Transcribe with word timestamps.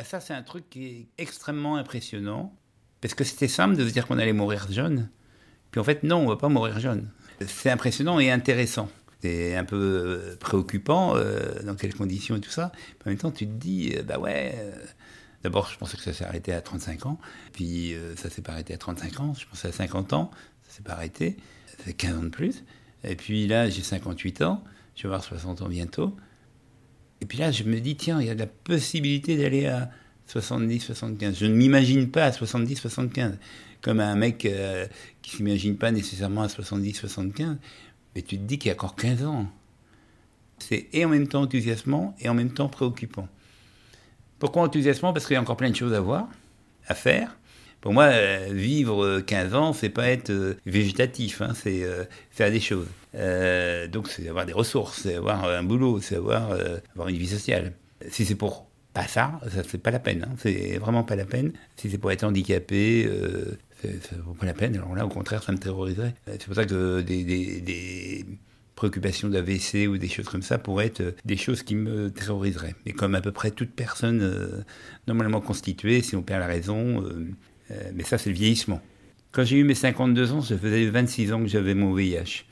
Bah, 0.00 0.06
ça, 0.06 0.18
c'est 0.18 0.32
un 0.32 0.42
truc 0.42 0.70
qui 0.70 0.86
est 0.86 1.06
extrêmement 1.18 1.76
impressionnant. 1.76 2.56
Parce 3.02 3.12
que 3.12 3.22
c'était 3.22 3.48
simple 3.48 3.76
de 3.76 3.86
se 3.86 3.92
dire 3.92 4.06
qu'on 4.06 4.18
allait 4.18 4.32
mourir 4.32 4.66
jeune. 4.72 5.10
Puis 5.70 5.78
en 5.78 5.84
fait, 5.84 6.04
non, 6.04 6.24
on 6.24 6.26
va 6.26 6.36
pas 6.36 6.48
mourir 6.48 6.80
jeune. 6.80 7.10
C'est 7.46 7.68
impressionnant 7.68 8.18
et 8.18 8.30
intéressant. 8.30 8.88
C'est 9.20 9.54
un 9.56 9.64
peu 9.66 9.76
euh, 9.76 10.36
préoccupant, 10.36 11.16
euh, 11.16 11.62
dans 11.64 11.74
quelles 11.74 11.94
conditions 11.94 12.36
et 12.36 12.40
tout 12.40 12.48
ça. 12.50 12.72
en 13.04 13.10
même 13.10 13.18
temps, 13.18 13.30
tu 13.30 13.46
te 13.46 13.52
dis, 13.52 13.92
euh, 13.94 14.02
bah 14.02 14.18
ouais. 14.18 14.72
D'abord, 15.42 15.68
je 15.70 15.76
pensais 15.76 15.98
que 15.98 16.02
ça 16.02 16.14
s'est 16.14 16.24
arrêté 16.24 16.54
à 16.54 16.62
35 16.62 17.04
ans. 17.04 17.18
Puis 17.52 17.94
ça 18.16 18.30
s'est 18.30 18.40
pas 18.40 18.52
arrêté 18.52 18.72
à 18.72 18.78
35 18.78 19.20
ans. 19.20 19.34
Je 19.34 19.46
pensais 19.46 19.68
à 19.68 19.72
50 19.72 20.14
ans. 20.14 20.30
Ça 20.66 20.76
s'est 20.76 20.82
pas 20.82 20.92
arrêté. 20.92 21.36
Ça 21.66 21.84
fait 21.84 21.92
15 21.92 22.16
ans 22.16 22.22
de 22.22 22.28
plus. 22.30 22.64
Et 23.04 23.16
puis 23.16 23.46
là, 23.46 23.68
j'ai 23.68 23.82
58 23.82 24.40
ans. 24.40 24.64
Je 24.96 25.02
vais 25.02 25.08
avoir 25.08 25.22
60 25.22 25.60
ans 25.60 25.68
bientôt. 25.68 26.16
Puis 27.30 27.38
là, 27.38 27.52
je 27.52 27.62
me 27.62 27.78
dis, 27.78 27.94
tiens, 27.94 28.20
il 28.20 28.26
y 28.26 28.30
a 28.30 28.34
de 28.34 28.40
la 28.40 28.48
possibilité 28.48 29.36
d'aller 29.36 29.66
à 29.66 29.88
70, 30.26 30.80
75. 30.80 31.38
Je 31.38 31.46
ne 31.46 31.54
m'imagine 31.54 32.10
pas 32.10 32.24
à 32.24 32.32
70, 32.32 32.74
75. 32.74 33.38
Comme 33.82 34.00
un 34.00 34.16
mec 34.16 34.44
euh, 34.46 34.88
qui 35.22 35.34
ne 35.34 35.36
s'imagine 35.36 35.76
pas 35.76 35.92
nécessairement 35.92 36.42
à 36.42 36.48
70, 36.48 36.92
75. 36.92 37.56
Mais 38.16 38.22
tu 38.22 38.36
te 38.36 38.42
dis 38.42 38.58
qu'il 38.58 38.70
y 38.70 38.72
a 38.72 38.74
encore 38.74 38.96
15 38.96 39.22
ans. 39.26 39.46
C'est 40.58 40.88
et 40.92 41.04
en 41.04 41.08
même 41.08 41.28
temps 41.28 41.42
enthousiasmant 41.42 42.16
et 42.18 42.28
en 42.28 42.34
même 42.34 42.52
temps 42.52 42.68
préoccupant. 42.68 43.28
Pourquoi 44.40 44.62
enthousiasmant? 44.62 45.12
Parce 45.12 45.24
qu'il 45.24 45.34
y 45.34 45.36
a 45.36 45.40
encore 45.40 45.56
plein 45.56 45.70
de 45.70 45.76
choses 45.76 45.94
à 45.94 46.00
voir, 46.00 46.28
à 46.88 46.96
faire. 46.96 47.38
Pour 47.80 47.92
moi, 47.92 48.04
euh, 48.04 48.48
vivre 48.50 49.20
15 49.20 49.54
ans, 49.54 49.72
c'est 49.72 49.88
pas 49.88 50.08
être 50.08 50.30
euh, 50.30 50.54
végétatif, 50.66 51.40
hein, 51.40 51.52
c'est 51.54 51.84
faire 52.30 52.50
des 52.50 52.60
choses. 52.60 52.88
donc 53.92 54.08
c'est 54.08 54.28
avoir 54.28 54.46
des 54.46 54.52
ressources, 54.52 55.02
c'est 55.02 55.16
avoir 55.16 55.44
un 55.44 55.62
boulot, 55.62 56.00
c'est 56.00 56.16
avoir, 56.16 56.52
avoir 56.94 57.08
une 57.08 57.16
vie 57.16 57.28
sociale. 57.28 57.72
Si 58.10 58.24
c'est 58.24 58.34
pour 58.34 58.66
pas 58.92 59.06
ça, 59.06 59.40
ça 59.48 59.62
c'est 59.66 59.78
pas 59.78 59.90
la 59.90 60.00
peine. 60.00 60.26
Hein. 60.28 60.34
C'est 60.38 60.78
vraiment 60.78 61.04
pas 61.04 61.16
la 61.16 61.24
peine. 61.24 61.52
Si 61.76 61.90
c'est 61.90 61.98
pour 61.98 62.10
être 62.10 62.24
handicapé, 62.24 63.06
euh, 63.06 63.56
vaut 64.24 64.34
pas 64.34 64.46
la 64.46 64.54
peine. 64.54 64.76
Alors 64.76 64.94
là, 64.94 65.06
au 65.06 65.08
contraire, 65.08 65.42
ça 65.42 65.52
me 65.52 65.58
terroriserait. 65.58 66.14
Euh, 66.28 66.36
c'est 66.38 66.46
pour 66.46 66.54
ça 66.54 66.64
que 66.64 67.00
des, 67.00 67.24
des, 67.24 68.26
préoccupations 68.74 69.28
d'AVC 69.28 69.88
ou 69.88 69.98
des 69.98 70.08
choses 70.08 70.26
comme 70.26 70.40
ça 70.40 70.56
pourraient 70.56 70.86
être 70.86 71.02
euh, 71.02 71.12
des 71.26 71.36
choses 71.36 71.62
qui 71.62 71.74
me 71.74 72.10
terroriseraient. 72.10 72.74
Et 72.86 72.92
comme 72.92 73.14
à 73.14 73.20
peu 73.20 73.32
près 73.32 73.50
toute 73.50 73.72
personne 73.72 74.22
euh, 74.22 74.62
normalement 75.06 75.40
constituée, 75.40 76.00
si 76.00 76.16
on 76.16 76.22
perd 76.22 76.40
la 76.40 76.46
raison, 76.46 77.04
mais 77.94 78.04
ça 78.04 78.18
c'est 78.18 78.30
le 78.30 78.36
vieillissement. 78.36 78.80
Quand 79.32 79.44
j'ai 79.44 79.58
eu 79.58 79.64
mes 79.64 79.74
52 79.74 80.32
ans, 80.32 80.40
ça 80.40 80.58
faisait 80.58 80.86
26 80.86 81.32
ans 81.32 81.40
que 81.40 81.46
j'avais 81.48 81.74
mon 81.74 81.94
VIH. 81.94 82.44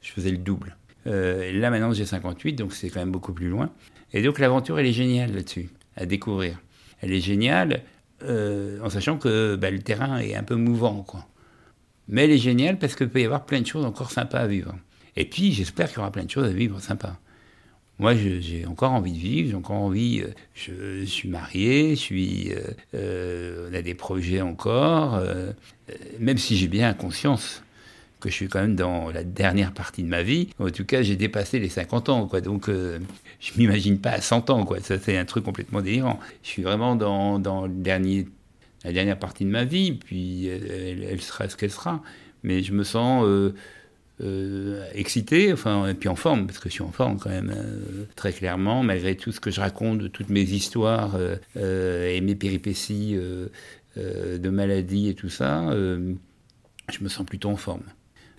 Je 0.00 0.10
faisais 0.10 0.30
le 0.30 0.38
double. 0.38 0.76
là 1.04 1.70
maintenant 1.70 1.92
j'ai 1.92 2.06
58, 2.06 2.54
donc 2.54 2.72
c'est 2.72 2.88
quand 2.90 3.00
même 3.00 3.12
beaucoup 3.12 3.32
plus 3.32 3.48
loin. 3.48 3.70
Et 4.12 4.22
donc 4.22 4.38
l'aventure, 4.38 4.78
elle 4.78 4.86
est 4.86 4.92
géniale 4.92 5.34
là-dessus, 5.34 5.68
à 5.96 6.06
découvrir. 6.06 6.60
Elle 7.00 7.12
est 7.12 7.20
géniale 7.20 7.82
euh, 8.22 8.78
en 8.82 8.88
sachant 8.88 9.18
que 9.18 9.56
bah, 9.56 9.70
le 9.70 9.80
terrain 9.80 10.18
est 10.18 10.34
un 10.34 10.42
peu 10.42 10.54
mouvant, 10.54 11.02
quoi. 11.02 11.26
Mais 12.08 12.24
elle 12.24 12.30
est 12.30 12.38
géniale 12.38 12.78
parce 12.78 12.94
qu'il 12.94 13.08
peut 13.08 13.20
y 13.20 13.24
avoir 13.24 13.44
plein 13.44 13.60
de 13.60 13.66
choses 13.66 13.84
encore 13.84 14.10
sympas 14.10 14.40
à 14.40 14.46
vivre. 14.46 14.74
Et 15.16 15.24
puis, 15.24 15.52
j'espère 15.52 15.88
qu'il 15.88 15.96
y 15.96 16.00
aura 16.00 16.12
plein 16.12 16.24
de 16.24 16.30
choses 16.30 16.48
à 16.48 16.52
vivre 16.52 16.80
sympas. 16.80 17.18
Moi, 17.98 18.14
j'ai 18.16 18.66
encore 18.66 18.92
envie 18.92 19.12
de 19.12 19.18
vivre, 19.18 19.50
j'ai 19.50 19.54
encore 19.54 19.76
envie. 19.76 20.22
Euh, 20.22 20.32
je, 20.54 21.04
suis 21.04 21.28
marié, 21.28 21.94
suis, 21.94 22.52
euh, 22.94 23.68
on 23.70 23.74
a 23.74 23.82
des 23.82 23.94
projets 23.94 24.40
encore, 24.40 25.22
même 26.18 26.38
si 26.38 26.56
j'ai 26.56 26.68
bien 26.68 26.92
conscience 26.94 27.62
que 28.24 28.30
je 28.30 28.34
suis 28.34 28.48
quand 28.48 28.60
même 28.60 28.74
dans 28.74 29.10
la 29.10 29.22
dernière 29.22 29.72
partie 29.72 30.02
de 30.02 30.08
ma 30.08 30.22
vie. 30.22 30.48
En 30.58 30.70
tout 30.70 30.84
cas, 30.84 31.02
j'ai 31.02 31.14
dépassé 31.14 31.58
les 31.58 31.68
50 31.68 32.08
ans, 32.08 32.26
quoi. 32.26 32.40
Donc, 32.40 32.68
euh, 32.68 32.98
je 33.38 33.52
m'imagine 33.58 33.98
pas 33.98 34.10
à 34.10 34.20
100 34.20 34.48
ans, 34.50 34.64
quoi. 34.64 34.80
Ça, 34.80 34.98
c'est 34.98 35.18
un 35.18 35.26
truc 35.26 35.44
complètement 35.44 35.82
délirant. 35.82 36.18
Je 36.42 36.48
suis 36.48 36.62
vraiment 36.62 36.96
dans, 36.96 37.38
dans 37.38 37.66
la 37.66 38.92
dernière 38.92 39.18
partie 39.18 39.44
de 39.44 39.50
ma 39.50 39.64
vie, 39.64 39.92
puis 39.92 40.46
elle, 40.46 41.20
sera 41.20 41.48
ce 41.48 41.56
qu'elle 41.56 41.70
sera. 41.70 42.02
Mais 42.42 42.62
je 42.62 42.72
me 42.72 42.82
sens 42.82 43.24
euh, 44.20 44.84
euh, 44.84 44.88
excité, 44.94 45.52
enfin, 45.52 45.88
et 45.88 45.94
puis 45.94 46.08
en 46.08 46.16
forme, 46.16 46.46
parce 46.46 46.58
que 46.58 46.68
je 46.68 46.74
suis 46.74 46.82
en 46.82 46.92
forme 46.92 47.18
quand 47.18 47.30
même, 47.30 47.54
très 48.16 48.32
clairement, 48.32 48.82
malgré 48.82 49.16
tout 49.16 49.32
ce 49.32 49.40
que 49.40 49.50
je 49.50 49.60
raconte, 49.60 50.12
toutes 50.12 50.30
mes 50.30 50.42
histoires 50.42 51.18
et 51.56 52.20
mes 52.20 52.34
péripéties 52.34 53.16
de 53.96 54.48
maladie 54.48 55.08
et 55.08 55.14
tout 55.14 55.30
ça. 55.30 55.68
je 55.72 57.02
me 57.02 57.08
sens 57.08 57.26
plutôt 57.26 57.50
en 57.50 57.56
forme. 57.56 57.84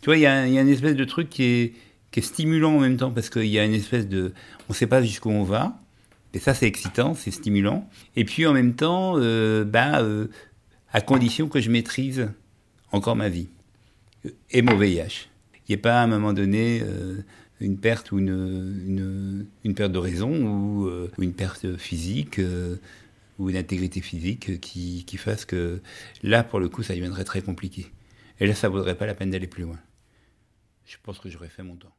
Tu 0.00 0.06
vois, 0.06 0.16
il 0.16 0.22
y, 0.22 0.26
a, 0.26 0.46
une 0.46 0.68
espèce 0.68 0.96
de 0.96 1.04
truc 1.04 1.28
qui 1.28 1.44
est, 1.44 2.20
stimulant 2.20 2.76
en 2.76 2.80
même 2.80 2.96
temps, 2.96 3.10
parce 3.10 3.30
qu'il 3.30 3.46
y 3.46 3.58
a 3.58 3.64
une 3.64 3.74
espèce 3.74 4.08
de... 4.08 4.32
On 4.68 4.72
ne 4.72 4.74
sait 4.74 4.86
pas 4.86 5.02
jusqu'où 5.02 5.30
on 5.30 5.44
va, 5.44 5.78
et 6.32 6.38
ça 6.38 6.54
c'est 6.54 6.66
excitant, 6.66 7.14
c'est 7.14 7.30
stimulant. 7.30 7.88
Et 8.16 8.24
puis 8.24 8.46
en 8.46 8.52
même 8.52 8.74
temps, 8.74 9.14
euh, 9.16 9.64
bah, 9.64 10.00
euh, 10.00 10.28
à 10.92 11.00
condition 11.00 11.48
que 11.48 11.60
je 11.60 11.70
maîtrise 11.70 12.28
encore 12.92 13.16
ma 13.16 13.28
vie, 13.28 13.48
et 14.50 14.62
mon 14.62 14.76
VIH. 14.76 15.28
Il 15.70 15.74
n'y 15.74 15.78
ait 15.78 15.82
pas 15.82 16.00
à 16.00 16.04
un 16.04 16.08
moment 16.08 16.32
donné... 16.32 16.82
Euh, 16.82 17.22
une 17.62 17.76
perte 17.76 18.10
ou 18.10 18.18
une, 18.18 19.44
perte 19.76 19.92
de 19.92 19.98
raison 19.98 20.30
ou, 20.32 20.90
une 21.18 21.34
perte 21.34 21.76
physique 21.76 22.40
ou 23.38 23.50
une 23.50 23.56
intégrité 23.58 24.00
physique 24.00 24.58
qui, 24.60 25.16
fasse 25.18 25.44
que 25.44 25.82
là, 26.22 26.42
pour 26.42 26.58
le 26.58 26.70
coup, 26.70 26.82
ça 26.82 26.94
deviendrait 26.94 27.24
très 27.24 27.42
compliqué. 27.42 27.92
Et 28.40 28.46
là, 28.46 28.54
ça 28.54 28.70
vaudrait 28.70 28.94
pas 28.94 29.04
la 29.04 29.14
peine 29.14 29.28
d'aller 29.28 29.46
plus 29.46 29.64
loin 29.64 29.78
je 30.90 30.96
pense 31.02 31.20
que 31.20 31.28
j'aurais 31.28 31.48
fait 31.48 31.62
mon 31.62 31.76
temps. 31.76 31.94